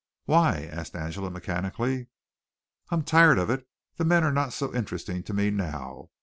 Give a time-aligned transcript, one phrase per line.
[0.25, 2.07] "Why?" asked Angela mechanically.
[2.89, 3.67] "I'm tired of it.
[3.97, 6.09] The men are not so interesting to me now.